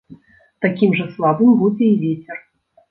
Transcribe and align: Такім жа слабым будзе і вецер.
Такім 0.65 0.95
жа 1.01 1.05
слабым 1.19 1.55
будзе 1.61 1.85
і 1.93 2.03
вецер. 2.07 2.37